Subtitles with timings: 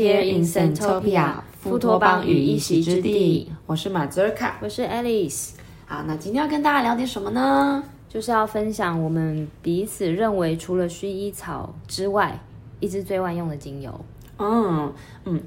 [0.00, 3.52] Here in Santopia 富托邦与一席之地。
[3.66, 5.50] 我是马泽卡，我是 Alice。
[5.84, 7.84] 好，那今天要跟大家聊点什么呢？
[8.08, 12.40] 就是要分享我们彼此认为除了薰衣草之外，
[12.80, 14.00] 一支最万用的精油。
[14.38, 14.90] 嗯
[15.26, 15.38] 嗯，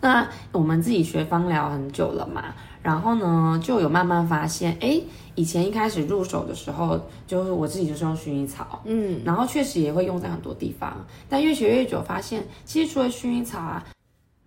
[0.00, 4.98] 那我们自己学芳疗很久了嘛，然后呢，就有慢慢发现，哎，
[5.34, 10.96] 以前一开始入手的时候，就是我自己就是用薰衣草，嗯，然后确实也会用在很多地方，
[11.28, 13.84] 但越学越久，发现其实除了薰衣草啊，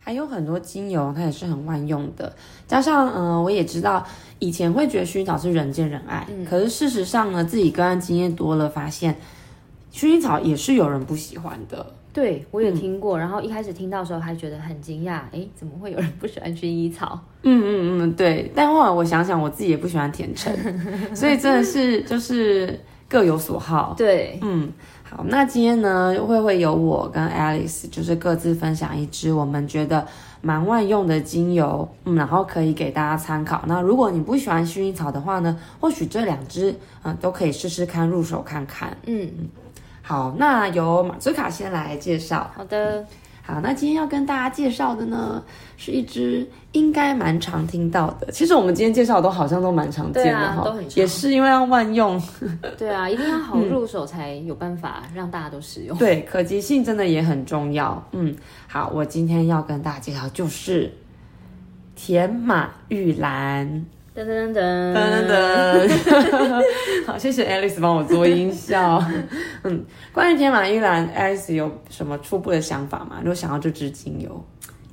[0.04, 2.36] 还有很多精油它也是很万用的。
[2.68, 4.06] 加上，嗯，我也知道
[4.40, 9.16] 以前会觉得薰衣草是人见人爱，可是事实上呢，自己个案经验多了，发现
[9.94, 11.94] 薰衣草也是有人不喜欢的。
[12.14, 17.18] 对，我也听过，然后一开始听到的时候还觉得很惊讶，哎，怎么会有人不喜欢薰衣草？
[17.44, 18.52] 嗯嗯嗯，对。
[18.54, 20.54] 但后来我想想，我自己也不喜欢甜橙，
[21.16, 22.78] 所以真的是就是
[23.12, 23.94] 各有所好。
[23.98, 24.72] 对，嗯，
[25.04, 30.08] 好，那今天呢会会有我跟 Alice，就是各自分享一支我们觉得
[30.40, 33.64] 蛮万用的精油，嗯，然后可以给大家参考。
[33.68, 36.74] 那如果你不喜欢薰衣草的话呢，或许这两支
[37.04, 38.96] 嗯都可以试试看入手看看。
[39.06, 39.50] 嗯嗯。
[40.02, 42.50] 好，那由马兹卡先来介绍。
[42.56, 43.06] 好的，
[43.44, 45.44] 好，那今天要跟大家介绍的呢，
[45.76, 48.32] 是一支应该蛮常听到的。
[48.32, 52.22] 其实我们今天介绍的都好像都蛮常见的哈，也是因为要万用。
[52.78, 55.98] 对啊，一定要好入手才有办法让大家都使用。
[55.98, 58.02] 对，可及性真的也很重要。
[58.12, 58.36] 嗯，
[58.68, 60.94] 好，我今天要跟大家介绍就是
[61.96, 63.86] 甜马玉兰。
[64.14, 66.62] 噔噔噔噔噔噔，
[67.08, 69.02] 好，谢谢 Alice 帮我做音效。
[69.64, 73.20] 嗯，关于天马玉兰，Alice 有什么初步的想法吗？
[73.20, 74.44] 如果想要这支精油，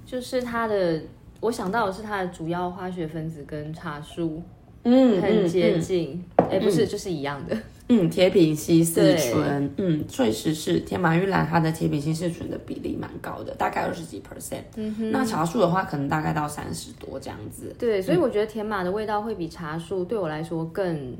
[0.06, 1.00] 就是它的，
[1.40, 4.40] 我想到的是它的主要化学分子跟茶树，
[4.84, 6.24] 嗯，很接近。
[6.48, 7.56] 哎，不是，就是一样的。
[7.88, 14.60] 嗯，铁品烯四醇，嗯，确实是天马玉兰它的铁品烯四醇的比例蛮高的，大概二十几 percent。
[14.76, 17.74] 嗯哼，那茶树的话，可能大概到三十多这样子。
[17.78, 21.16] 对，所以我觉得甜马的味道会比茶树对我来说更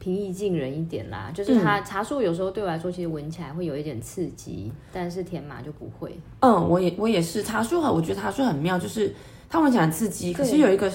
[0.00, 1.30] 平易近人一点啦。
[1.32, 6.18] 就是它茶树有时候对我来说，其实闻起来会有一点刺激，但是甜马就不会。
[6.40, 9.14] 嗯，我也我也是茶树，我觉得茶树很妙，就是
[9.48, 10.90] 它闻起来刺激，可是有一个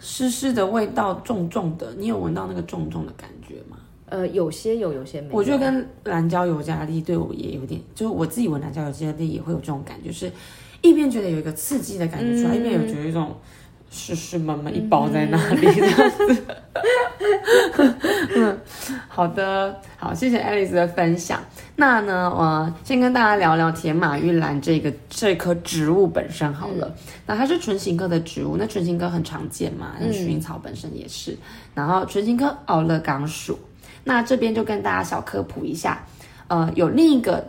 [0.00, 1.94] 湿湿的味道，重重的。
[1.96, 3.76] 你有闻到那个重重的感觉吗？
[4.12, 5.34] 呃，有些有，有些没有。
[5.34, 10.30] 我觉得跟蓝椒尤加利对我也有点，就是我自己闻蓝椒尤加利也会有这种感觉，就是
[10.82, 13.34] 一边觉得有一个刺激的感觉出来，一边有觉得一种
[13.90, 16.44] 湿湿闷闷一包在那里这样子。
[18.36, 18.60] 嗯，
[19.08, 21.40] 好的，好，谢谢 Alice 的分享。
[21.76, 26.94] 那呢，我先跟大家聊聊铁马玉兰这个这棵植物本身好了。
[27.26, 31.34] 那它是唇形科的植物，那唇形科很常见嘛，那薰衣草本身也是。
[31.74, 33.58] 然后唇形科奥勒冈属。
[34.04, 36.04] 那这边就跟大家小科普一下，
[36.48, 37.44] 呃，有另一个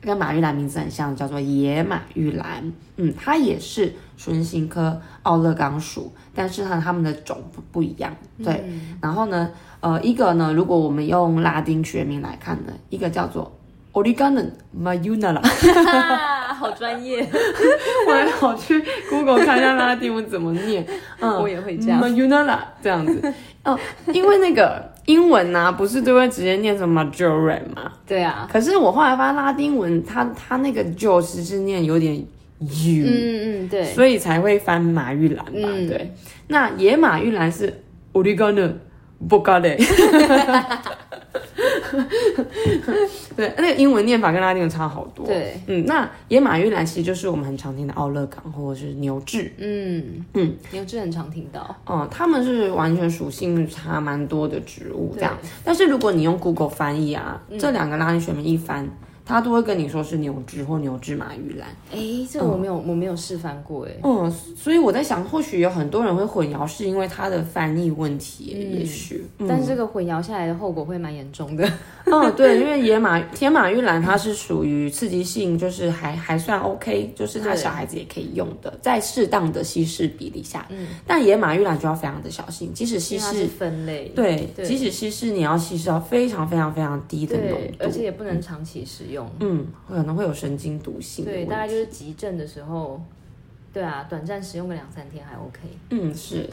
[0.00, 8.14] 跟马玉兰名字很像，叫做野马玉兰，嗯，它也是唇形科奥勒冈属，但是呢，它们的种不不一样，
[8.44, 8.64] 对。
[9.02, 9.50] 然后呢，
[9.80, 13.52] 呃，一个呢，如果我们用拉丁学名来看呢，一个叫做
[13.92, 14.48] Oregano
[14.80, 15.42] mayunala，
[16.54, 17.20] 好专业，
[18.08, 18.80] 我还跑去
[19.10, 20.86] Google 看一下拉丁文怎么念，
[21.18, 23.34] 嗯，我也会这样，mayunala 这样子，
[23.64, 23.76] 哦，
[24.12, 24.94] 因为那个。
[25.06, 27.90] 英文呐，不是都会直接念成 majoran 吗？
[28.06, 28.48] 对啊。
[28.50, 35.68] 可是我后来发现拉丁文，它它那个 jo 其实念有点 u，嗯嗯对，所以才会翻马玉兰嘛。
[35.88, 36.12] 对。
[36.48, 38.72] 那野马玉兰是 Origano
[39.28, 39.76] b o g a d e
[43.36, 45.26] 对，那个英文念法跟拉丁文差好多。
[45.26, 49.52] 对，嗯，那野马玉兰其实就是我们很常听的奥勒冈或者是牛至。
[49.58, 51.76] 嗯嗯，牛至很常听到。
[51.86, 55.36] 哦，他们是完全属性差蛮多的植物，这样。
[55.64, 58.88] 但是如果你用 Google 翻译啊，这两个拉丁学名一翻。
[59.26, 61.98] 他都会跟你说是牛至或牛至马玉兰，哎，
[62.30, 68.44] 这个我没有，我没有示范过，哎，嗯，所以我在想，或许有很多人会混淆，是因为它的翻译问题，
[68.78, 71.68] 也许，但是这个混淆下来的后果会蛮严重的。
[72.04, 89.15] 嗯， 对，因为野马天马玉兰它是属于刺激性，就是还还算 OK，就是它小孩子也可以用的，在适当的稀释比例下，嗯，但野马玉兰就要非常的小心，即使稀释分类，对，即使稀释你要稀释到非常非常非常低的浓度，而且也不能长期使用。
[89.40, 91.24] 嗯，可能会有神经毒性。
[91.24, 93.00] 对，大概就是急症的时候，
[93.72, 95.60] 对啊，短暂使用个两三天还 OK。
[95.90, 96.48] 嗯，是。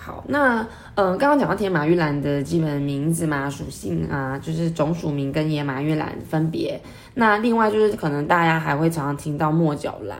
[0.00, 0.60] 好，那
[0.94, 6.80] 嗯，刚刚讲到天马玉兰的基本名字嘛，属性啊，就是种属名跟野马玉兰分别。
[7.14, 10.18] 那另外就是可能大家还会常常听到墨角兰。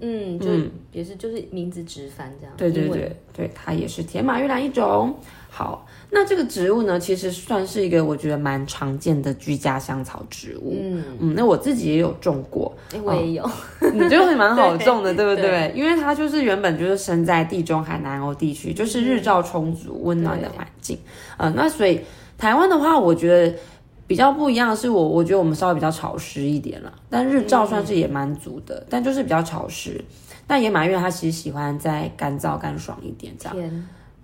[0.00, 0.48] 嗯，就
[0.92, 2.52] 也是就是名字直翻这样。
[2.56, 5.14] 对对对对，它也是铁马玉兰一种。
[5.52, 10.76] 好，那这个植物呢，其实算是一个我觉得蛮常见的居家香草植物。
[10.80, 13.50] 嗯，嗯，那我自己也有种过，哎，我也有。
[13.92, 15.72] 你觉得蛮好 种的，对不对对？
[15.74, 20.96] 因为它就是原本就是生在地中海南欧地区，就是日照充足、温暖的环境。
[21.36, 22.00] 呃，那所以
[22.38, 23.58] 台湾的话，我觉得
[24.06, 30.02] 比较不一样的是我，我觉得我们稍微比较潮湿一点了，但日照算是也蛮足的，但就是比较潮湿。
[30.46, 33.56] 但野马月它其实喜欢在干燥干爽一点这样。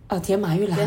[0.09, 0.79] 天，哦，田马玉兰，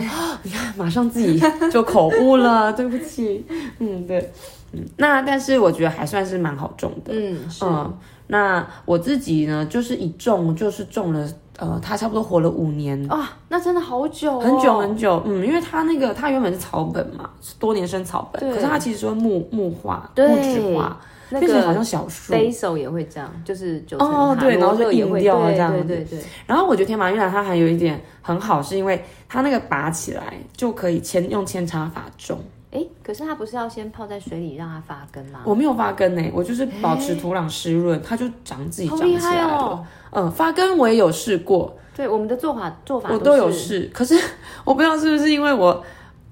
[0.44, 3.46] 你看马上自己就口误了，对不起。
[3.80, 4.32] 嗯，对，
[4.72, 7.12] 嗯，那但是我觉得还算是蛮好种的。
[7.14, 7.94] 嗯，是，嗯，
[8.28, 11.28] 那我自己呢，就是一种就是种了，
[11.58, 15.22] 呃，它差不多活了五年，啊，那真的好久哦，很久很久。
[15.26, 21.00] 嗯，因为它那个它原本是草本嘛，是多年生草本，可是它其实说木木化、木质化，
[21.30, 22.34] 那变成好像小树。
[22.34, 32.40] basil 也会这样，就是九哦对然后就硬掉了这样子对对对，然后我觉得天马玉兰它还有一点很好，是因为它那个拔起来就可以扦用扦插法种。
[32.72, 35.40] 哎，可是它不是要先泡在水里让它发根吗？
[35.44, 39.48] 我没有发根呢、我就是保持土壤湿润，它就长自己长起来了。
[39.56, 39.86] 哦！
[40.12, 44.16] 嗯，发根我也有试过，对，我们的做法做法我都有是，试，可是
[44.64, 45.84] 我不知道是不是因为我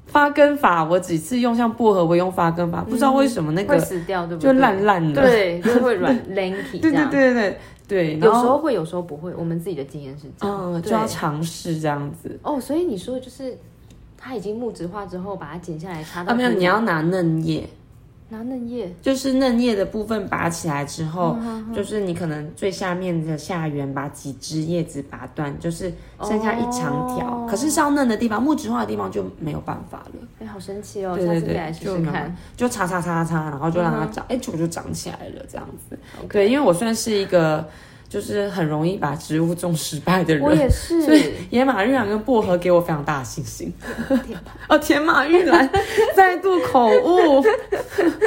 [0.07, 4.62] 发根法，我几次用像薄荷我用发根法，不知道为什么那会个死掉，对不对就对？
[4.62, 5.21] 烂烂的。
[5.21, 7.06] 对，就会软 lanky 对对。
[7.12, 7.57] 对对
[7.88, 9.33] 对，有时候会，有时候不会。
[9.33, 10.74] 我们自己的经验是这样。
[10.74, 12.38] 嗯，就要尝试这样子。
[12.44, 13.57] 哦，所以你说的就是
[14.18, 17.65] 它已经木质化之后，把它剪下来插到啊，没有，你要拿嫩叶，
[18.29, 25.94] 拿嫩叶，就是嫩叶的部分拔起来之后，嗯就是你可能最下面的下缘把几枝叶子拔断，就是
[26.24, 27.25] 剩下一长条。
[27.25, 30.27] 哦可是稍嫩的地方，木质化的地方就没有办法了。
[30.41, 31.15] 哎，好神奇哦！
[31.15, 32.35] 对对对下次可以来试试看。
[32.57, 35.97] 就插插插插，然后就让它嗯长，哎、结果就长起来了这样子。
[36.30, 37.65] 对，因为我算是一个
[38.09, 40.59] 就是很容易把植物种失败的我人。
[40.59, 43.74] 也是， 所以野马玉兰跟薄荷给我非常大的信心。
[44.69, 45.69] 哦，天马玉兰
[46.15, 47.44] 再度口误，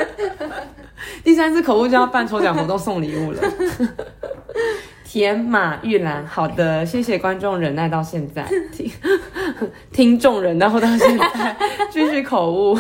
[1.25, 3.43] 第三次口误就要办抽奖活动送礼物了。
[5.05, 8.89] 天马玉兰，好的，谢谢观众忍耐到现在，听
[9.93, 11.57] 听众忍耐到现在，
[11.91, 12.79] 继续口误。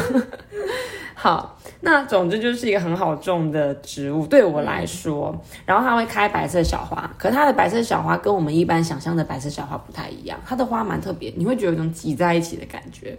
[1.14, 5.34] 好，那总之就是一个很好种的植物，对我来说。
[5.64, 13.16] 然后它会开白色小花，可它的白色小花跟我们一般想象的白色小花不太一样，它的花蛮特别，你会觉得有一种挤在一起的感觉。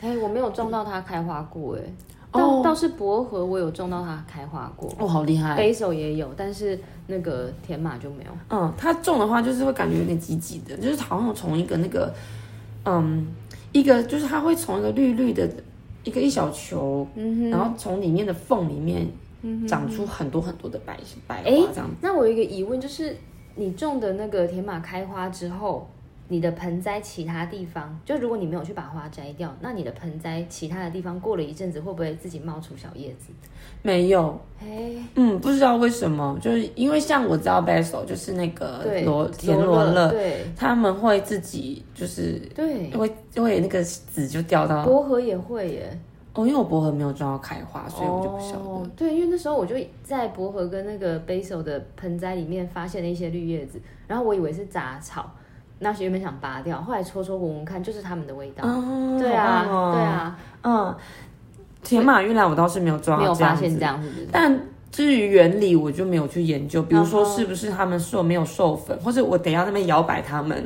[0.00, 1.80] 哎，我没有种到它开花过，哎，
[2.32, 8.30] 哦倒倒是薄荷我有种到它开花过哦，好厉害！，basil 也有，但是那个田马就没有。
[8.50, 12.12] 嗯，它种的话就是会感觉有点挤挤的，就是好像从一个那个，
[12.84, 13.24] 嗯，
[13.70, 15.48] 一个就是它会从一个绿绿的
[16.04, 19.06] 一个一小球，嗯然后从里面的缝里面
[19.66, 20.96] 长出很多很多的白
[21.26, 21.90] 白花哎这样。
[22.00, 23.16] 那我有一个疑问，就是
[23.56, 25.88] 你种的那个铁马开花之后，
[26.28, 33.32] 你的盆栽其他地方，就如果你没有去把花摘掉，那你的盆栽其他的地方过了一阵子，会不会自己冒出小叶子？
[33.82, 43.06] 没有，哎，嗯，不知道为什么，就是因为像我知道 basil 就是那个对，罗田螺乐，对他们会自己就是对，会
[43.36, 45.98] 会那个籽就掉到薄荷也会耶。
[46.32, 48.64] 哦，因为我薄荷没有种到开花，所以我就不晓得。
[48.64, 48.90] 哦。
[48.96, 55.30] 对，因为那时候我就在薄荷跟那个 basil 的盆栽里面发现了一些绿叶子，然后我以为是杂草，
[55.84, 58.66] 那原本想拔掉，后来搓搓闻闻看，就是他们的味道。
[58.66, 60.96] 哦对啊，对，啊，嗯，
[61.82, 64.26] 田马玉兰我倒是没有抓没有发现这样，是不是？
[64.32, 64.58] 但
[64.90, 70.62] 至于原理，我就没有去研究，比如说是不是他们说没有授粉，或者我等一下那边摇摆他们，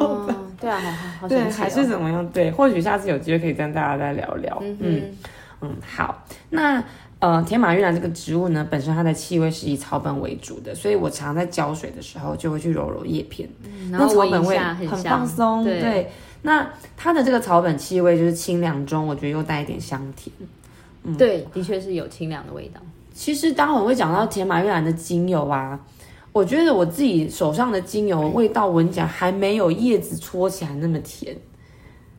[0.00, 0.26] 哦，
[0.60, 2.26] 对啊，好好好对，还是怎么样？
[2.30, 4.58] 对，或许下次有机会可以跟大家再聊聊。
[4.60, 5.02] 嗯嗯，
[5.60, 6.82] 嗯，好，那
[7.22, 13.48] 呃，天马玉兰这个植物呢，本身它的气味是以草本为主的，所以我常在浇水的时候就会去揉揉叶片，
[13.92, 15.62] 然后那草本味很放松。
[15.62, 16.10] 对对，
[16.42, 20.34] 那它的这个草本气味就是清凉中，我觉得又带一点香甜。
[21.04, 22.80] 嗯对，的确是有清凉的味道。
[23.14, 25.78] 其实待会儿会讲到天马玉兰的精油啊，
[26.32, 31.36] 我觉得我自己手上的精油味道闻起来还没有叶子搓起来那么甜。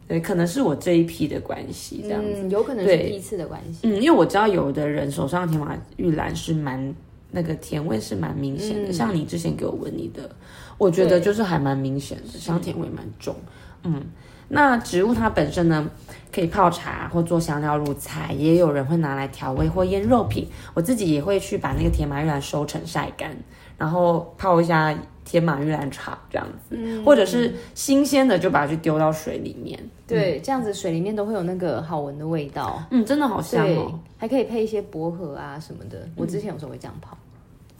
[0.08, 2.42] 对，可能是我这一批的关系，这样子。
[2.42, 3.80] 嗯，有可能是第一次的关系。
[3.84, 6.94] 嗯，因为我知道有的人手上的天马玉兰是蛮
[7.32, 10.30] 那个甜味是蛮明显的，嗯像你之前给我闻你的，
[10.78, 13.36] 我觉得就是还蛮明显的，香甜味蛮重。
[13.84, 14.04] 嗯，
[14.50, 15.90] 那植物它本身呢，
[16.32, 20.48] 可以泡茶或做香料入菜，也有人会拿来调味或腌肉品。
[20.74, 23.36] 我自己也会去把那个甜马玉兰收成晒干，
[23.78, 29.80] 然后泡一下天马玉兰茶这样子，嗯或者是新鲜的就把它去丢到水里面。
[30.06, 32.84] 对，这样子水里面都会有那个好闻的味道。
[32.92, 36.08] 嗯，真的好香哦。，嗯还可以配一些薄荷啊什么的。
[36.16, 37.18] 我之前有时候会这样泡。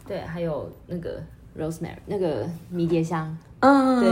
[0.06, 1.22] 对，还有那个
[1.58, 4.10] rosemary 那个迷迭香，嗯，对。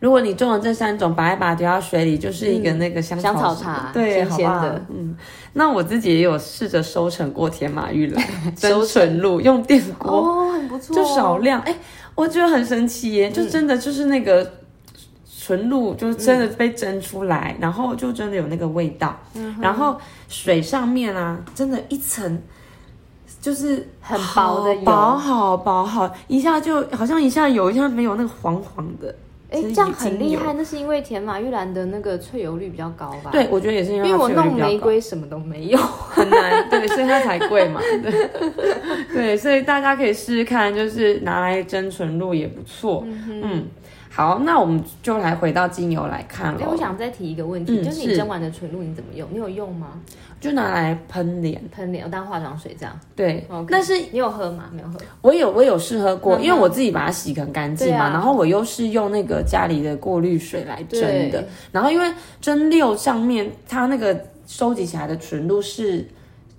[0.00, 5.16] 如果你种了这三种，把一把丢到水里，就是一个那个香香草茶对，新鲜好棒的嗯，
[5.52, 10.10] 那我自己也有试着收成过甜马玉兰收成露，用电锅。
[10.10, 11.72] 哦，很不错就少量，哎、
[12.14, 14.52] 我觉得很神奇耶，就真的就是那个
[15.38, 19.18] 纯露，就是真的被蒸出来，然后就真的有那个味道，
[19.60, 22.40] 然后水上面啊，真的一层。
[23.40, 29.12] 就是很薄的薄好薄好，一下就好像一下有，一下没有，那个黄黄的。
[29.52, 35.78] 哎、是这样很厉害，那是因为甜马玉兰的那个萃油率比较高吧？，对，我觉得也是因为因为我弄玫瑰什么都没有。
[36.12, 37.80] 很难，对，所以它才贵嘛。
[38.02, 38.30] 对，
[39.12, 43.04] 对，所以大家可以试试看，就是拿来蒸纯露也不错。
[43.28, 43.66] 嗯
[44.14, 49.26] 好，那我们就来回到精油来看了哎，我，想再提一个问题，嗯就是你蒸完的纯露你怎么用？
[49.32, 50.02] 你有用吗？
[50.42, 51.62] 就拿来喷脸。
[51.70, 53.00] 喷脸当化妆水这样？
[53.16, 54.64] 对但是你有喝吗？
[54.70, 54.98] 没有喝。
[55.22, 66.06] 我有我有试喝过，因为我自己把它洗很干净嘛，啊然后我又是用那个家里的过滤水来蒸的，然后因为蒸馏上面它那个收集起来的纯度是。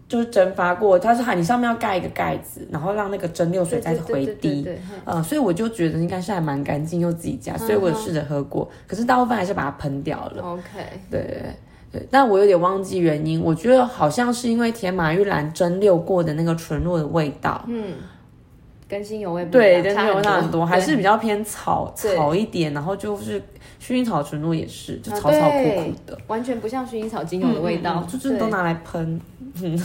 [0.06, 4.68] 就是蒸发过，它是你上面要盖一个盖子，然后让那个蒸馏水再回滴。
[5.06, 10.44] 呃，所以我就觉得应该是还蛮干净又自己家，所以我有试着喝过，可是大部分还是把它喷掉了。
[10.44, 10.62] OK，
[11.10, 11.42] 对
[11.94, 17.94] 对但我有点忘记原因，我觉得好像是因为甜马玉兰蒸馏过的那个纯露的味道，嗯，
[18.90, 23.40] 跟精油味不一对，样跟精油差很多，还是比较偏草草一点，然后就是
[23.80, 26.18] 薰衣草纯露也是，就啊草草苦苦的。
[26.26, 29.22] 完全不像薰衣草精油的味道，就是都拿来喷，
[29.62, 29.80] 嗯，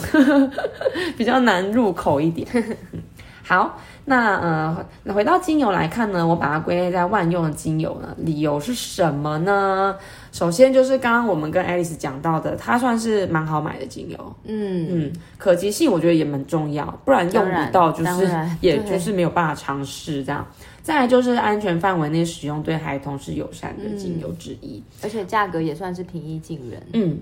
[1.18, 2.48] 比较难入口一点。
[2.92, 3.02] 嗯
[3.48, 9.96] 好，那呃，回到精油来看呢，我把它归类在万用的精油呢，理由是什么呢？
[10.32, 18.30] 首先就是刚刚我们跟 Alice 讲到的，它算是蛮好买的精油，嗯，嗯，可及性我觉得也蛮重要，不然用不到就是
[18.60, 20.46] 也就是没有办法尝试这样。
[20.80, 24.82] 再来就是安全范围内使用，对孩童是友善的精油之一。
[25.02, 26.82] 而且价格也算是平易近人。
[26.94, 27.18] 嗯，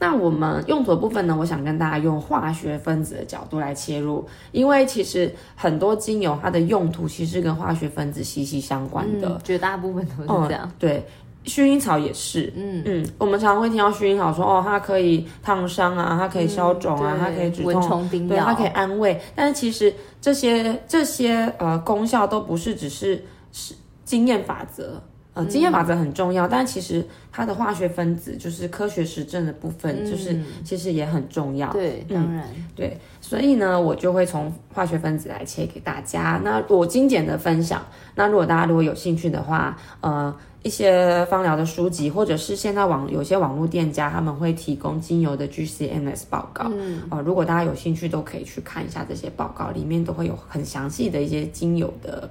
[0.00, 9.28] 那我们用途的部分呢，我想跟大家用化学分子的角度来切入，因为其实很多精油它的用途其实跟化学分子息息相关的。
[9.28, 10.68] 嗯，绝大部分都是这样。
[10.80, 11.06] 对，
[11.44, 12.52] 薰衣草也是。
[12.56, 19.20] 嗯嗯，我们常常会听到薰衣草说，哦，它可以烫伤啊，它可以消肿啊，对它可以止痛，对，虫叮咬，它可以安慰。
[19.34, 23.74] 但是其实这些这些呃功效都不是只是是
[24.04, 25.02] 经验法则。
[25.36, 31.72] 呃，经验法则很重要，但其实它的化学分子就是科学实证的部分，就是嗯其实也很重要。
[31.72, 36.40] 对，当然，对，所以呢，我就会从化学分子来切给大家。
[36.44, 37.84] 那我精简的分享。
[38.14, 40.32] 那如果大家如果有兴趣的话，呃，
[40.64, 46.70] 一些芳疗的书籍，或者是现在网有些网络店家他们会提供精油的 GCMS 报告。
[46.74, 52.30] 嗯，哦、如果大家有兴趣，都可以去看一下这些报告，里面都会有很详细的一些精油的，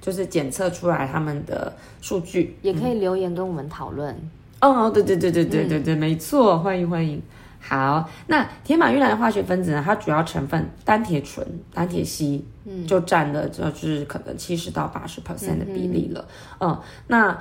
[0.00, 2.56] 就是检测出来他们的数据。
[2.62, 4.12] 也可以留言跟我们讨论。
[4.60, 7.22] 哦，对对对对对对对，没错，欢迎欢迎。
[7.60, 9.80] 好，那铁马玉兰的化学分子呢？
[9.84, 16.26] 它主要成分单铁醇、单铁烯，嗯，就占了就是可能七十到八十 percent 的比例了。
[16.58, 17.38] 嗯那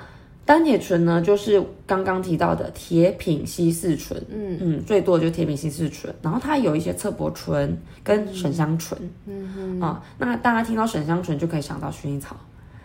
[0.47, 4.57] 单铁醇呢，就是刚刚提到的铁品烯四醇，嗯。
[4.61, 12.37] 嗯，最多的就是铁品烯四醇，然后它有一些侧柏醇跟沈香醇，嗯哼，啊、那大家听到沈香醇就可以想到薰衣草。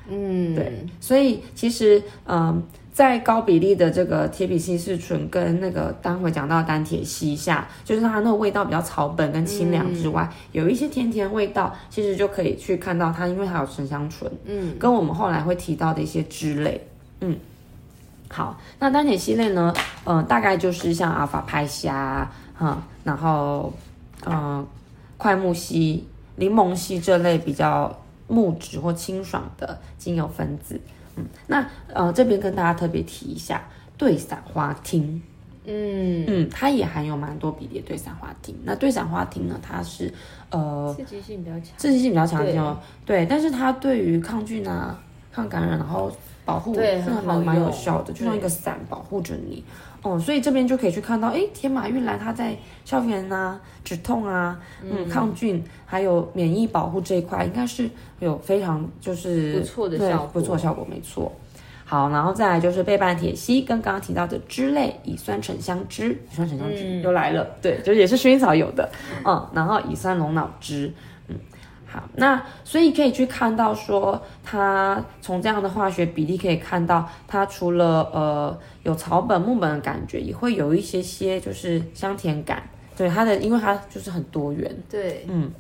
[0.09, 2.61] 嗯，对，所以其实，嗯，
[2.93, 16.85] 在高比例的这个铁品烯四醇跟那个待会讲到的单铁烯下，就是它那个味道比较草本跟清凉之外，有一些甜甜味道，其实就可以去看到它，因为它有沈香醇，嗯，跟我们后来会提到的一些脂类，
[17.21, 17.37] 嗯。
[18.33, 19.75] 好，那单铁系列呢？
[20.05, 23.71] 呃，大概就是像阿尔法拍虾，哈、然后，
[24.25, 24.67] 呃，
[25.19, 27.95] 快木烯、柠檬烯这类比较
[28.29, 30.81] 木质或清爽的精油分子。
[31.17, 33.63] 嗯，那呃这边跟大家特别提一下，
[33.99, 35.21] 对散花烃，
[35.67, 38.55] 嗯，嗯，它也含有蛮多比例的对散花烃。
[38.65, 40.11] 那对散花烃呢，它是
[40.49, 41.69] 呃刺激性比较强。
[41.77, 44.99] 刺激性比较强的对精油，对，但是它对于抗菌啊、
[45.31, 46.11] 抗感染，然后
[46.45, 49.65] 保护，很好蛮蛮有效的，就像一个伞保护着你。
[50.03, 60.31] 哦，所以这边就可以去看到，哎，天马玉兰它在消炎啊、止痛啊、嗯、抗菌还有免疫保护这一块，应该是有非常就是不错的效果。
[60.33, 61.31] 不错效果，没错。
[61.85, 67.03] 好，然后再来就是倍半铁烯，跟刚刚提到的脂类乙酸沉香脂，乙酸沉香脂、嗯。
[67.03, 68.91] 又来了，对，就是也是薰衣草有的，
[69.25, 70.95] 嗯，然后乙酸龙脑脂，嗯，
[71.93, 82.63] 好，那所以可以去看到说，它从这样的化学比例可以看到，它除了呃有草本、木本的感觉，也会有一些些就是香甜感，
[82.97, 85.53] 对它的，因为它就是很多元，对，嗯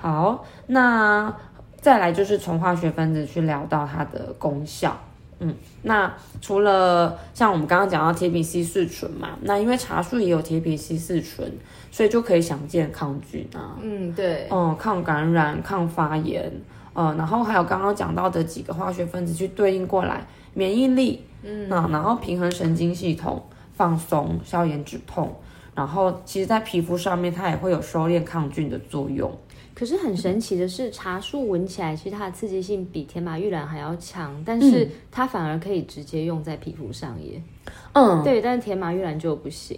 [0.00, 1.32] 好，那
[1.80, 4.98] 再来就是从化学分子去聊到它的功效。
[5.40, 11.50] 嗯，那除了像我们刚刚讲到铁皮烯四醇嘛，那因为茶树也有铁皮烯四醇，
[11.90, 16.52] 所以就可以想见抗菌啊，嗯，对，嗯，抗感染、抗发炎，
[16.92, 23.42] 呃，然后还有刚刚讲到的几个化学分子去对应过来，免疫力，嗯，那然后平衡神经系统、
[23.74, 25.34] 放松、消炎止痛，
[25.74, 29.30] 然后其实在皮肤上面它也会有收敛抗菌的作用。
[29.74, 37.42] 可是很神奇的是，茶树闻起来其实它的刺激性比天马玉兰还要强，但是它反而可以直接用在皮肤上耶。
[37.92, 39.76] 嗯，对，但是天马玉兰就不行。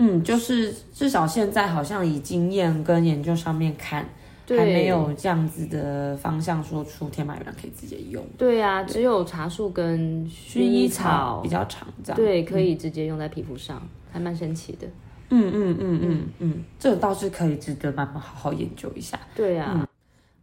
[0.00, 4.06] 嗯，就是至少现在好像以经验跟研究上面看，
[4.48, 12.16] 还没有这样子的方向说出天马玉兰可以直接用，对啊，只有茶树跟薰衣草比较长这样。
[12.16, 14.86] 对可以直接用在皮肤上，还蛮神奇的。
[15.30, 19.18] 嗯嗯嗯嗯嗯，这个倒是可以值得慢慢好好研究一下。
[19.34, 19.86] 对啊，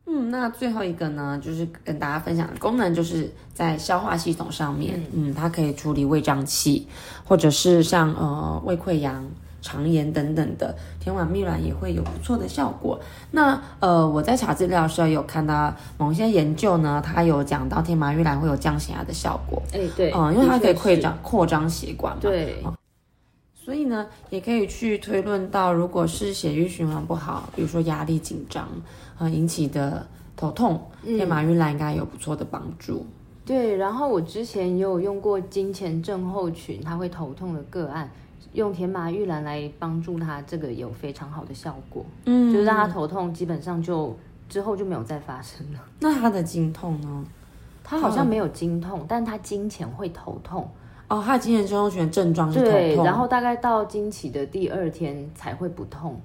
[0.06, 5.34] 嗯，那最后一个呢，就是跟大家分享的功能，就是在消化系统上面，嗯。
[5.34, 6.88] 它可以处理胃胀气，
[7.24, 9.26] 或者是像呃胃溃疡、
[9.62, 13.00] 肠炎等等的，天马蜜卵也会有不错的效果。
[13.32, 22.64] 那呃，我在查资料的时候有看到某一些研究呢，它有讲到天麻玉兰会有降血压的效果，哎、对，嗯、因为它可以扩张扩张血管嘛，对，
[23.66, 28.70] 所以呢，也可以去推论到，如果是血液循环不好，比如说压力紧张，
[29.18, 30.06] 呃引起的
[30.38, 33.04] 头痛，天马玉兰应该有不错的帮助。
[33.44, 33.76] 对。
[33.76, 38.08] 然后我之前也有用过金钱症候群，他会头痛的个案，
[38.54, 44.16] 用甜马玉兰来帮助他，这个有非常好的效果，嗯就是让他头痛基本上就
[44.48, 45.80] 之后就没有再发生了。
[46.00, 47.26] 那他的经痛呢？
[47.84, 50.70] 他好像没有经痛，但他经前会头痛，
[51.08, 56.20] 哦，他的经前症候群的症状是头对，痛，然后大概到经期的第二天才会不痛。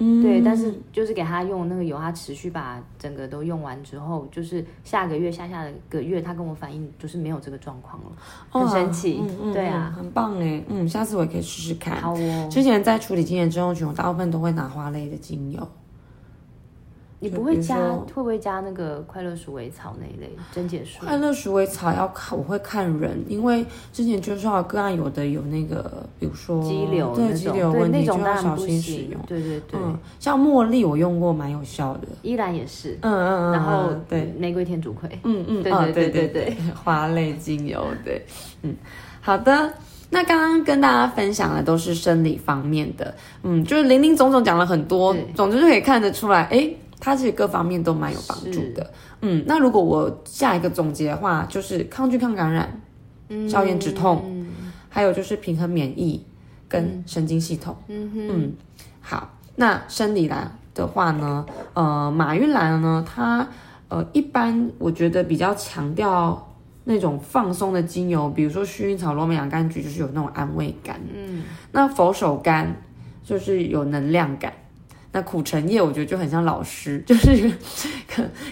[0.00, 8.12] 嗯对，但是就是给他用那个油，他持续把整个都用完之后，就是下个月、下下个月，他跟我反映就是没有这个状况了，
[8.48, 9.18] 很神奇。
[9.20, 12.00] 嗯嗯对啊嗯，很棒哎，嗯，下次我也可以试试看。
[12.00, 15.68] 好哦，之前在处理经前症候群，我大部分都会拿花类的精油。
[17.20, 21.04] 你不会加会不会加那个快乐鼠尾草那一类真解树？
[21.04, 29.20] 快乐鼠尾草要看，我会看人，因为之前就是说个案有的有那个，比如说肌瘤对肌瘤问题，就要小心使用。。
[29.26, 32.06] 对对对，嗯，像茉莉我用过，蛮有效的。
[32.22, 32.96] 依然也是。
[33.02, 38.24] 嗯嗯嗯，然后嗯对，玫瑰天竺葵，嗯嗯，对哦对对对对，花类精油，对，
[38.62, 38.74] 嗯，
[39.20, 39.72] 好的。
[40.10, 48.90] 那刚刚跟大家分享的都是生理方面的，嗯，就是零零总总讲了很多对，总之就可以看得出来，哎，它其实各方面都蛮有帮助的。
[49.20, 52.80] 嗯，那如果我下一个总结的话，就是抗菌、抗感染，
[53.48, 54.46] 消炎止痛嗯
[54.88, 56.24] 还有就是平衡免疫
[56.68, 57.76] 跟神经系统。
[57.88, 58.52] 嗯哼，嗯，
[59.00, 63.46] 好，那生理来的话呢，呃，马玉兰呢，它
[63.88, 71.00] 呃一般我觉得比较强调那种放松的精油，比如说薰衣草、罗马洋甘菊，就是有那种安慰感。
[71.14, 72.66] 嗯，那佛手柑
[73.22, 74.52] 就是有能量感。
[75.10, 77.50] 那苦橙叶我觉得就很像老师， 就是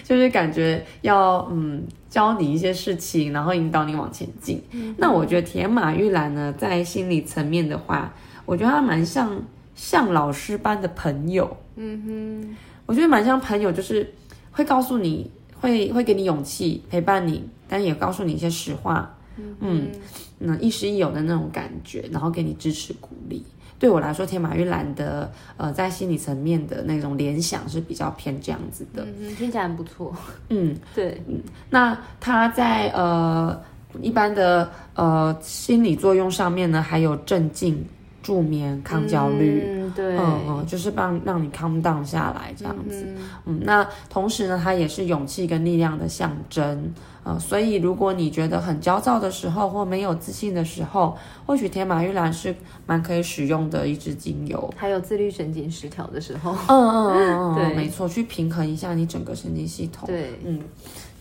[0.03, 4.61] 就是感觉要嗯教你一些事情，然后引导你往前进。
[4.97, 8.11] 那我觉得铁马玉兰呢，在心理层面的话，
[8.45, 9.39] 我觉得它蛮像
[9.75, 11.55] 像老师般的朋友。
[11.75, 12.01] 嗯
[12.43, 14.11] 哼，我觉得蛮像朋友，就是
[14.51, 19.15] 会告诉你，会会给你勇气，陪伴你，但也告诉你一些实话，
[19.59, 19.91] 嗯，
[20.39, 23.43] 那亦师亦友的那种感觉，然后给你支持鼓励。
[23.79, 30.15] 对我来说，天马玉兰的呃，在心理层面的那种联想是比较偏这样子的，嗯，听起来很不错。
[30.49, 33.59] 嗯， 对，嗯那它在呃
[34.01, 37.85] 一般的呃心理作用上面呢，还有镇静、
[38.27, 43.05] 助眠、抗焦虑，嗯，对，嗯嗯，就是让让你 calm down 下来这样子。
[43.07, 46.93] 嗯嗯，那同时呢，它也是勇气跟力量的象征。
[47.23, 52.53] 呃，所以如果你觉得很焦躁的时候，或没有自信的时候，或许天马玉兰是
[52.85, 54.73] 蛮可以使用的一支精油。
[54.75, 60.05] 还有自律神经失调的时候，嗯嗯嗯 嗯，对没错，去平衡一下你整个神经系统。
[60.05, 60.59] 对，嗯，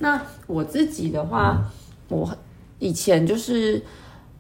[0.01, 1.63] 那我自己的话，
[2.09, 2.37] 我
[2.81, 3.81] 以前就是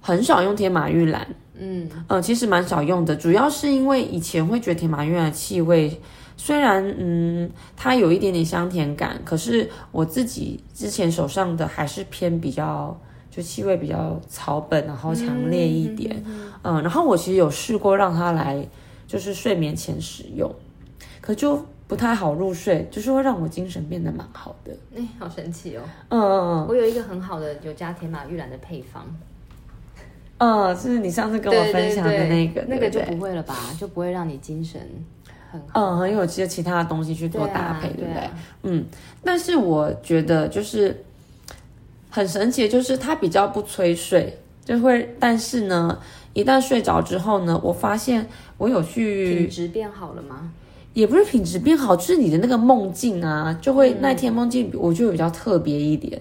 [0.00, 1.24] 很少用天马玉兰，
[1.58, 1.88] 嗯。
[2.08, 6.00] 呃，其实蛮少用的，主要是因为以前会觉得铁马玉兰的气味，
[6.36, 12.98] 虽然嗯它有一点点香甜感，可是我自己之前手上的还是偏比较
[13.30, 16.22] 就气味比较草本，然后强烈一点，
[16.62, 18.66] 嗯然后我其实有试过让它来
[19.06, 20.50] 就是睡眠前使用，
[21.20, 25.82] 可就不太好入睡，就是会让我精神变得蛮好的，哎、好神奇哦！
[26.08, 29.06] 嗯嗯我有一个很好的有加甜马玉兰的配方，
[30.38, 33.54] 嗯，嗯，是你上次跟我分享的那个，那个就不会了吧？
[33.78, 34.80] 就不会让你精神。
[35.72, 38.22] 嗯，很有一些其他的东西去做搭配，对不对？
[38.22, 38.30] 啊
[38.64, 38.84] 嗯，
[39.24, 41.04] 但是我觉得就是
[42.10, 45.98] 很神奇，的就是它比较不催睡，就会，但是呢，
[46.34, 50.50] 一旦睡着之后呢，我发现我有去品质变好了吗？
[50.92, 56.20] 也不是品质变好，就是你的那个梦境啊，就会、嗯那天梦境我就比较特别一点。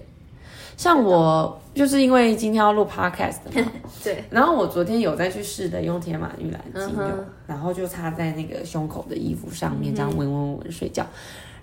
[0.76, 3.70] 像我就是因为今天要录 podcast 嘛，
[4.04, 11.06] 对，然后我昨天有再去试的用天马玉兰精油，嗯然后就擦在那个胸口的衣服上面，这样闻闻闻睡觉，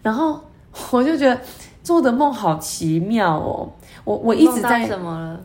[0.02, 0.39] 然后
[0.91, 1.39] 我就觉得
[1.84, 3.69] 做的梦好奇妙哦，
[4.04, 5.39] 我我一直在什么了？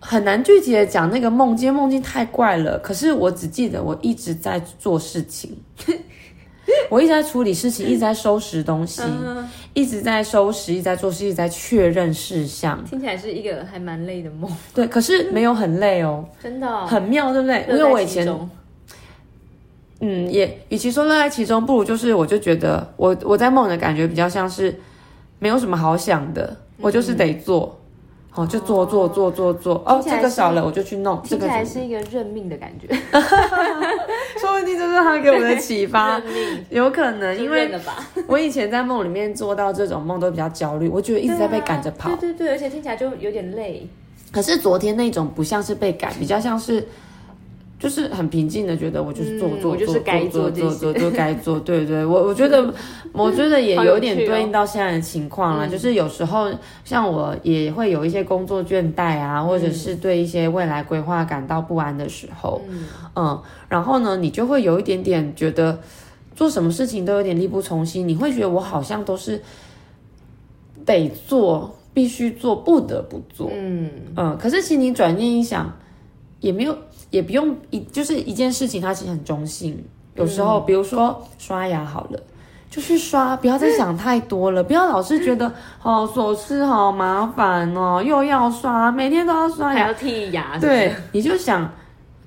[0.00, 2.78] 很难具体的讲那个梦境，梦境太怪了。
[2.80, 5.56] 可是我只记得我一直在做事情，
[6.90, 12.82] 我一直在处理事情，一直在收拾东西，嗯，一直在收拾，一直在做事，一直在确认事项。
[12.84, 17.66] 听起来是一个还蛮累的梦，对，可是没有很累哦，真的哦、很妙，对不对？
[17.68, 18.28] 因为我以前
[20.00, 24.74] 嗯，也与其说乐在其中，不如就是我就觉得我我在梦的感觉比较像是
[25.38, 27.80] 没有什么好想的，我就是得做。
[28.34, 32.88] 哦，就做做做做做，哦，这个少了我就去弄，这听起来是一个认命的感觉，
[34.40, 36.20] 说不定就是他给我的启发
[36.68, 37.70] 有可能，因为
[38.26, 42.10] 我以前在梦里面做到这种梦都比较焦虑，我觉得一直在被赶着跑。
[42.16, 43.88] 对对对，而且听起来就有点累，
[44.32, 46.84] 可是昨天那种不像是被赶，比较像是
[47.78, 49.94] 就是很平静的，觉得我就是做嗯做做做
[50.28, 51.60] 做做做做该做。
[51.60, 52.72] 对对，我我觉得
[53.12, 56.48] 我觉得也有有点对应到现在的情况了，嗯就是有时候
[56.84, 62.84] 像我也会有一些工作倦怠啊，或者是对一些未来规划感到不安的时候，嗯，
[63.16, 65.78] 嗯，然后呢，你就会有一点点觉得
[66.34, 69.42] 做什么事情都有点力不从心，你会觉得我好像都是
[70.86, 73.50] 得做，必须做，不得不做。
[73.52, 75.70] 嗯，嗯，可是其实你转念一想，
[76.40, 76.76] 也没有，
[77.14, 79.84] 也不用一就是一件事情，它其实很中性。
[80.16, 82.20] 有时候，比如说刷牙好了，
[82.68, 85.46] 就去刷，不要再想太多了，不要老是觉得
[85.80, 89.84] 哦琐事、好麻烦哦，又要刷，每天都要刷牙。
[89.84, 91.72] 还要剔牙，是是对，，你就想，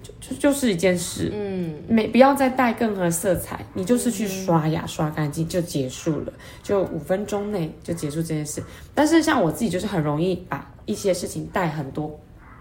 [0.02, 6.32] 就就就是一件事，嗯，没不要再带任何色彩，你就是去刷牙刷干净就结束了，
[6.64, 8.64] 就五分钟内就结束这件事。
[8.96, 12.18] 但是像我自己就是很容易把一些事情带很多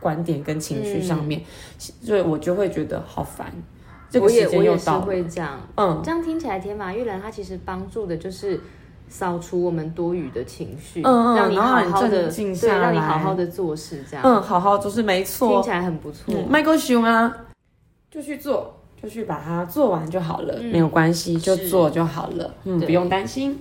[0.07, 1.41] 观点跟情绪上面，
[2.01, 3.53] 所以我就会觉得好烦。
[4.09, 8.61] 这个时间我也是又到了，会这样，嗯，这样听起来，天马玉兰它其实帮助的就是
[9.09, 15.49] 扫除我们多余的情绪，嗯嗯让你好好的镇静对，下让你好好的做事，这样，嗯，好好做事没错。
[15.49, 16.33] 听错起，来很不错。
[16.33, 17.37] 嗯，麦克熊啊，
[18.09, 23.59] 就去做，就去把它做完就好了，没有关系，就做就好了，嗯，不用担心。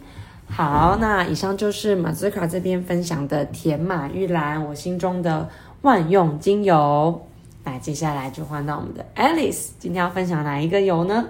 [0.47, 5.49] 好，那以上就是马兹卡这边分享的甜马玉兰，我心中的
[5.85, 7.21] 万用精油。
[7.63, 11.29] 那接下来就换到我们的 Alice，今天要分享哪一个油呢？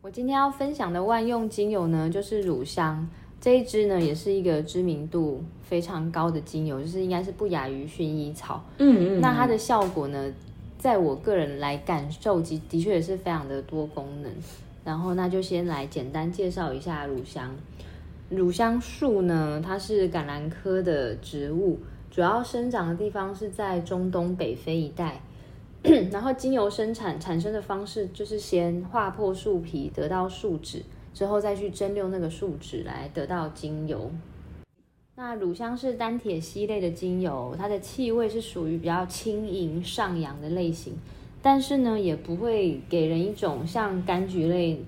[0.00, 3.04] 我今天要分享的万用精油呢，就是乳香。
[3.40, 8.62] 这一支呢，也是一个知名度非常高的精油，就是应该是不亚于薰衣草。
[8.78, 10.32] 嗯嗯，那它的效果呢，
[10.78, 14.30] 在我个人来感受，的的确也是非常的多功能。
[14.84, 17.50] 然后那就先来简单介绍一下乳香。
[18.28, 21.78] 乳香树呢，它是橄榄科的植物，
[22.14, 25.20] 主要生长的地方是在中东北非一带。
[26.12, 30.80] 然后精油生产产生的方式就是先划破树皮，得到树脂，
[31.12, 34.12] 之后再去蒸馏那个树脂来得到精油。
[35.16, 40.94] 那乳香是单铁烯类的精油，它的气味是属于比较轻盈上扬的类型，
[41.42, 44.80] 但是呢，也不会给人一种像柑橘类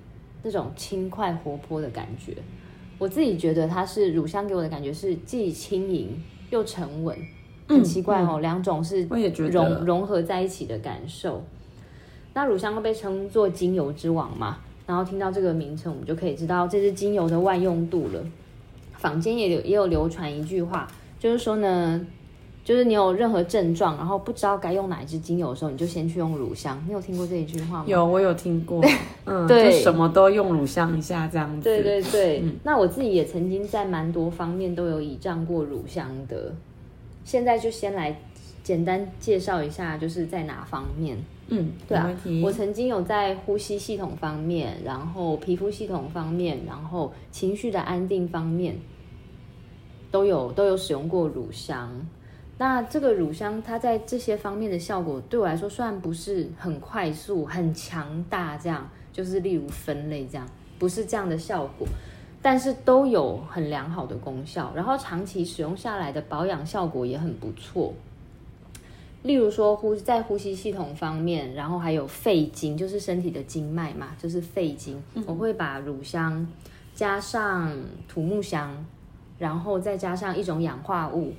[0.43, 2.37] 那种轻快活泼的感觉。
[2.97, 7.17] 我自己觉得它是乳香给我的感觉是既轻盈又沉稳，
[7.67, 11.43] 很奇怪哦，两种是融，融合在一起的感受。
[12.33, 14.59] 那乳香会被称作精油之王嘛？
[14.85, 18.23] 然后听到这个名称，我们就可以知道这支精油的万用度了。
[18.93, 20.87] 坊间也有也有流传一句话，
[21.19, 22.05] 就是说呢，
[22.67, 26.83] 就是你有任何症状，然后不知道该用哪一支精油的时候，你就先去用乳香。
[26.85, 27.85] 你有听过这一句话吗？
[27.87, 28.83] 有我有听过，
[29.23, 36.53] 嗯，对就什么都用乳香一下这样子，对对对，那我自己也曾经在蛮多方面都有倚仗过乳香的。
[37.23, 38.13] 现在就先来
[38.63, 41.17] 简单介绍一下，就是在哪方面。
[41.47, 48.75] 嗯，对啊我曾经有在呼吸系统方面，然后皮肤系统方面，然后情绪的安定方面，
[50.11, 51.89] 都有都有使用过乳香。
[52.59, 60.47] 那这个乳香，它在这些方面的效果，对我来说虽然不是很快速、很强大，这样就是例如分类这样，
[60.79, 61.87] 不是这样的效果，
[62.41, 67.93] 但是都有很良好的功效，然后长期使用下来的保养效果也很不错。
[69.23, 76.47] 例如说呼在呼吸系统方面，然后还有肺经，就是身体的经脉嘛，就是肺经，我会把乳香
[76.95, 77.75] 加上
[78.07, 78.85] 土木香，
[79.37, 81.33] 然后再加上一种氧化物，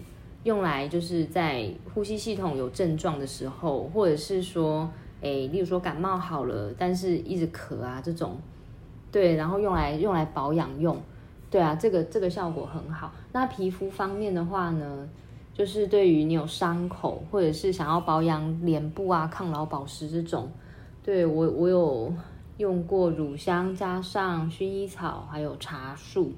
[0.44, 8.36] 用来就是在呼吸系统有症状的时候，或者是说，诶，例如说感冒好了，但是一直咳啊这种，
[9.10, 10.96] 对，然后用来用来保养用，
[11.50, 13.12] 对啊，这个这个效果很好。
[13.32, 15.08] 那皮肤方面的话呢？
[15.54, 20.48] 就是对于你有伤口，或者是想要保养脸部啊、抗老保湿这种，
[21.02, 22.14] 对我我有
[22.58, 26.30] 用过乳香加上薰衣草还有茶树，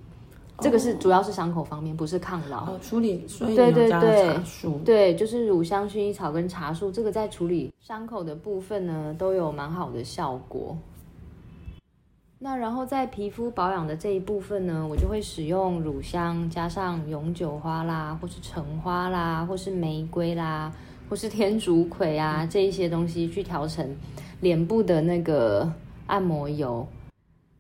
[0.61, 2.65] 这个是主要是伤口方面，不是抗老。
[2.65, 10.77] 哦，处理所以对对茶对树，对，就是乳香、薰衣草跟茶树，这个在处理伤口的部分呢，都有蛮好的效果。
[12.39, 20.73] 那然后在皮肤保养的这一部分呢，我就会使用乳香加上永久花啦，或是橙花啦，或是玫瑰啦，
[21.09, 23.95] 或是天竺葵啊这一些东西去调成
[24.41, 25.71] 脸部的那个
[26.07, 26.87] 按摩油。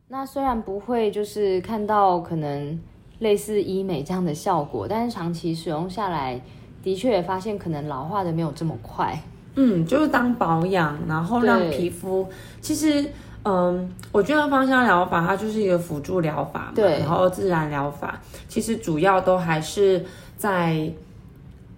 [0.08, 2.80] 那虽然不会就是看到可能
[3.20, 6.38] 类似医美这样的效果，但是长期使用下来，
[6.82, 9.18] 的确也发现可能老化的没有这么快。
[9.54, 12.28] 嗯，就是当保养，然后让皮肤
[12.60, 13.08] 其实。
[13.42, 20.04] 嗯，我觉得芳香疗法它就是一个辅助疗法嘛，对然后自然疗法其实主要都还是
[20.36, 20.92] 在，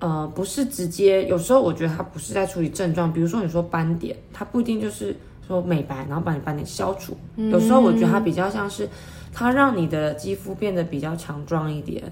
[0.00, 8.88] 呃，不是直接，有时候我觉得它不是在处理症状，比如说你说斑点，它不一定就是说美白，然后把你斑点消除，有时候我觉得它比较像是
[9.32, 12.02] 它让你的肌肤变得比较强壮一点，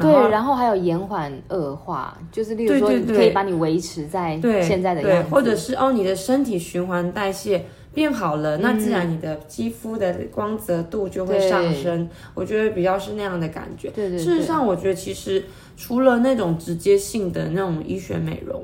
[0.00, 12.08] 对，然后还有延缓恶化，就是例如说，可以把你维持在对现在的对，或者是哦，你的身体循环代谢变好了，那自然你的肌肤的光泽度就会上升。
[12.34, 13.88] 我觉得比较是那样的感觉。
[13.90, 14.24] 对对对。
[14.24, 15.44] 事实上，我觉得其实
[15.76, 18.62] 除了那种直接性的那种医学美容，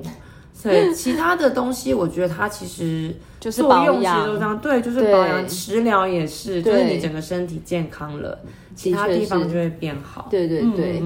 [0.62, 4.58] 对其他的东西，我觉得它其实就是保养其实都这样。
[4.58, 8.38] 对，就是保养，食疗也是，就是你整个身体健康了，
[8.74, 10.28] 其他地方就会变好。
[10.30, 11.02] 对对对、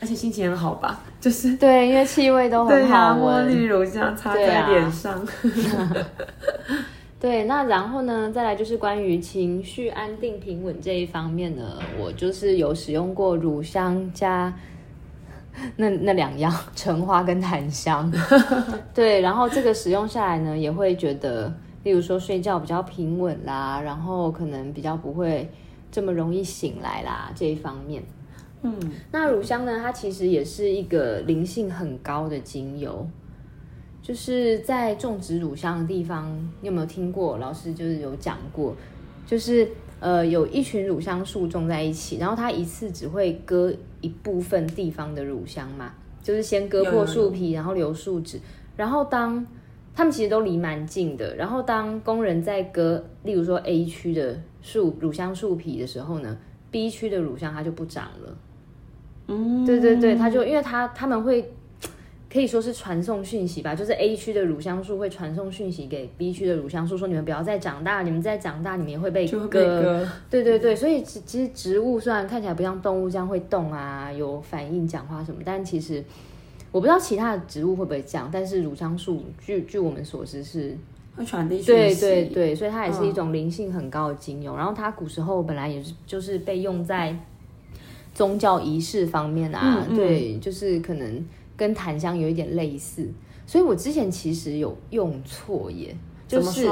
[0.00, 1.00] 而且心情很好吧？
[1.20, 3.64] 就是对，因为气味都、很好茉莉。
[3.64, 5.26] 乳香擦在脸上。
[7.18, 14.52] 对，那然后呢，再来就是关于情绪安定平稳这一方面呢，我就是有使用过乳香加
[15.76, 18.12] 那那两样橙花跟檀香。
[18.92, 25.50] 对，然后这个使用下来呢，也会觉得，例如说睡觉比较平稳啦，然后可能比较不会
[25.90, 28.02] 这么容易醒来啦这一方面。
[28.62, 28.74] 嗯，
[29.12, 33.06] 那乳香呢，它其实也是一个灵性很高的精油，
[34.00, 37.36] 就是在种植乳香的地方，你有没有听过？
[37.36, 38.74] 老师就是有讲过，
[39.26, 39.68] 就是
[40.04, 48.38] 呃有一群乳香树种在一起，然后它一次只会割一部分地方的乳香嘛，就是先割破树皮，然后留树脂，
[48.76, 49.46] 然后当
[49.94, 56.36] 他们其实都离蛮近的，然后当工人在割，例如说 A 区的树乳香树皮的时候呢
[56.70, 58.36] ，B 区的乳香它就不长了。
[59.28, 61.50] 嗯，对对对，他就因为他他们会
[62.34, 69.46] 可以说是传送讯息吧，就是 A 区的乳香树会传送讯息给 B 区的乳香树，说你们不要再长大，你们再长大，你们也会被割。
[69.46, 70.08] 割。
[70.28, 76.02] 对对对，所以其其实植物虽然看起来不像动物这样会动啊，有反应、讲话什么，但其实
[76.72, 80.76] 我不知道其他的植物会不会这样，但是乳香树据据我们所知是
[81.16, 82.00] 会传递讯对息。
[82.00, 84.56] 对对，所以它也是一嗯种灵性很高的精油。
[84.56, 87.16] 然后它古时候本来也是就是被用在
[88.12, 91.24] 宗教仪式方面啊，嗯嗯对，就是可能
[91.56, 93.08] 跟檀香有一点类似。
[93.46, 96.68] 所以我之前其实有用错耶，就是？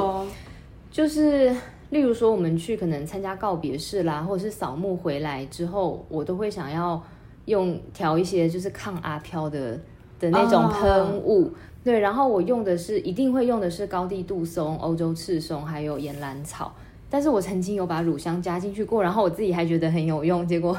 [0.90, 1.54] 就是
[1.88, 7.02] 例如说我们去可能参加告别式啦，或者是扫墓回来之后，我都会想要
[7.46, 9.80] 用调一些就是抗阿飘的
[10.18, 11.50] 的那种哦喷雾。
[11.82, 16.72] 对，然后我用的是一定会用的是高地杜松、欧洲赤松，还有岩兰草。
[17.10, 20.78] 但是我曾经有把乳香加进去过，然后我自己还觉得很有用，结果，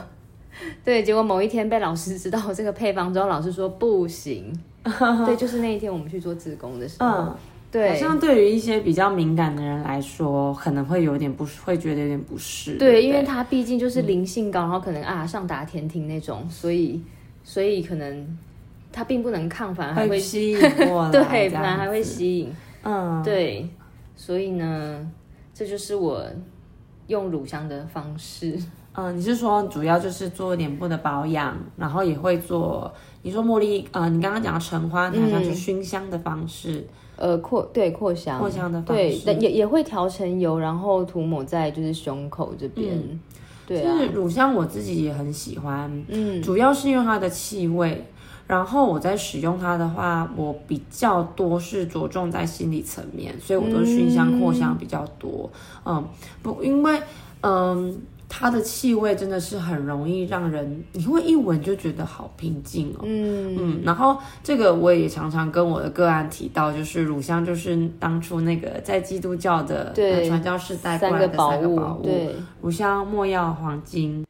[0.84, 4.54] 对，结果某一天被老师知道这个配方之后，老师说不行。
[5.26, 7.38] 对，就是那一天我们去做自宫的时候，嗯，
[7.90, 12.76] 好，像对于一些比较敏感的人来说，可能会有点不，会觉得有点不适。
[12.78, 17.02] 对，不因为它毕竟就是灵性高，然后可能啊上达天庭那种，所以
[17.46, 18.38] 所以可能
[18.92, 22.54] 它并不能抗，反而还会会吸引过来， 对，反而还会吸引。
[22.84, 23.70] 嗯，对，
[24.18, 25.10] 所以呢，
[25.54, 26.26] 这就是我
[27.08, 28.60] 用乳香的方式。
[28.96, 43.20] 嗯，你是说主要就是做脸部的保养，然后也会做，你说茉莉，呃，你刚刚讲橙花，它像是熏香的方式，呃，扩对扩香，扩香的方，式对也也会调成油，然后涂抹在就是胸口这边。
[43.66, 48.06] 对啊就是，乳香我自己也很喜欢，嗯，主要是因为它的气味，
[48.46, 55.50] 然后我在使用它的话，我比较多是着重在心理层面，所以我都是熏香扩香比较多。
[55.84, 56.08] 嗯，
[56.44, 57.02] 不，因为
[57.42, 58.00] 嗯。
[58.36, 63.02] 它的气味真的是很容易让人，你会一闻就觉得好平静哦。
[63.04, 69.94] 嗯嗯，然后这个我也常常跟我的个案提到，就是乳香就是当初那个在基督教的
[70.26, 74.26] 传教士带过来的三个宝物，对，乳香、没药、黄金，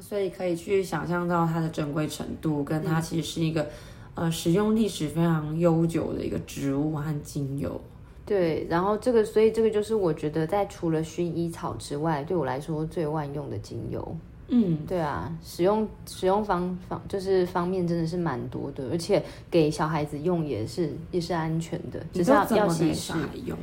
[0.00, 3.66] 所以可以去想象到它的珍贵程度，跟它其实是一个
[4.14, 7.80] 呃使用历史非常悠久的一个植物和精油。
[8.26, 14.16] 对，然后这个，所以这个就是我觉得在除了薰衣草之外，对我来说最万用的精油。
[14.48, 23.12] 嗯，对啊，使用使用方方就是方面真的是蛮多的，而且给小孩子用也是也是安全的，只是要要稀释
[23.44, 23.56] 用。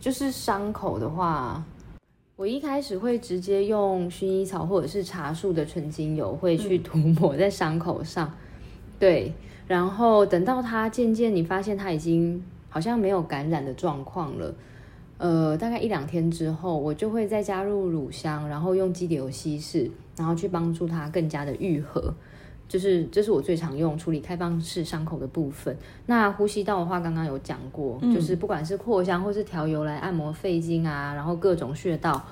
[0.00, 1.64] 就是伤口的话，
[2.34, 8.32] 我一开始会直接用薰衣草或者是茶树的纯精油，会去涂抹在伤口上。
[8.98, 9.32] 对，
[9.68, 12.42] 然后等到它渐渐你发现它已经。
[12.72, 14.54] 好像没有感染的状况了，
[15.18, 22.14] 呃，大概一两天之后，我就会再加入乳香，然后用基底油稀释，然后去帮助它更加的愈合。
[22.66, 25.76] 就是这是我最常用处理开放式伤口的部分。
[26.06, 32.24] 那呼吸道的话，刚刚有讲过，就是不管是扩香或是调油来按摩肺经啊，然后各种穴道，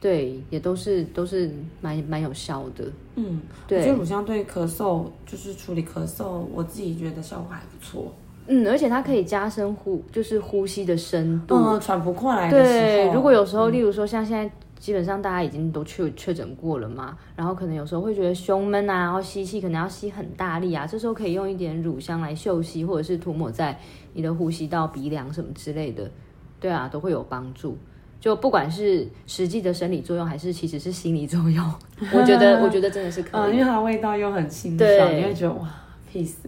[0.00, 1.50] 对，也都是都是
[1.80, 2.84] 蛮蛮有效的。
[3.16, 8.14] 嗯，对，我觉得乳香对咳嗽，就是处理咳嗽，我自己觉得效果还不错。
[8.52, 11.54] 嗯，而且它可以加深呼，就是呼吸的深度。
[11.54, 12.68] 嗯，喘不过来的时候。
[12.68, 23.78] 对，如果有时候，例如说像现在，基本上大家已经都确确诊过了嘛，然后可能有时候会觉得胸闷啊，然后吸气可能要吸很大力啊，这时候可以用一点乳香来嗅吸，或者是涂抹在
[24.14, 26.10] 你的呼吸道、鼻梁什么之类的，
[26.58, 27.78] 对啊，都会有帮助。
[28.18, 31.64] 就不管是实际的生理作用，还是其实是心理作用，
[32.12, 33.40] 我觉得，我觉得真的是可以。
[33.40, 35.68] 嗯， 因为它的味道又很清爽，你会觉得哇。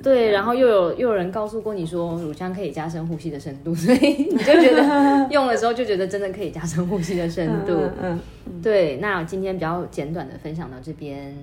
[0.03, 7.73] 对，然后又有又有人告诉过你说乳香可以加深呼吸的深度， 所以你就觉得用的时候就觉得真的可以加深呼吸的深度。
[8.03, 8.19] 嗯，
[8.63, 8.97] 对。
[8.97, 11.37] 那今天比较简短的分享到这边。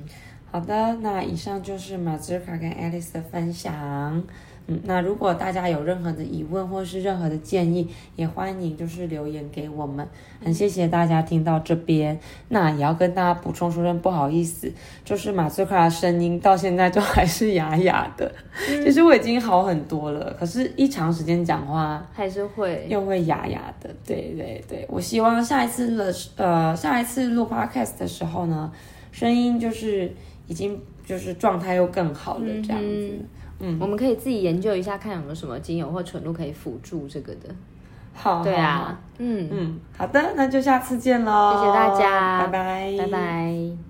[0.51, 4.23] 好的，那以上就是马兹卡跟 Alice 的分享。
[4.69, 10.08] 嗯，那如果大家有任何的疑问或是任何的建议，也欢迎就是留言给我们。
[10.43, 12.17] 很谢谢大家听到这边，
[12.49, 14.71] 那也要跟大家补充说声不好意思，
[15.03, 18.32] 就是马斯卡的声音到现在就还是哑哑的。
[18.67, 23.89] 其实我已经好很多了，可是一长时间讲话还是会又会哑哑的。
[24.05, 28.71] 对对对，我希望下一次的呃下一次录 podcast 的时候呢，
[29.12, 30.13] 声音就是
[30.47, 33.19] 已经就是状态又更好了这样子。
[33.60, 37.50] 嗯，我们可以自己研究一下，看有没有什么精油或纯露可以辅助这个的。
[38.13, 39.50] 好，对啊，嗯。
[39.52, 43.88] 嗯，好的，那就下次见喽，谢谢大家，拜拜，拜拜。